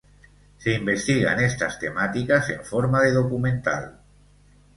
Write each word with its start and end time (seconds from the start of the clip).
Se 0.57 0.73
investigan 0.73 1.39
estas 1.39 1.77
temáticas 1.77 2.49
en 2.49 2.65
forma 2.65 3.01
de 3.03 3.11
documental. 3.11 3.99